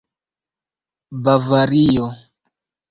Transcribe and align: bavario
bavario 1.23 2.07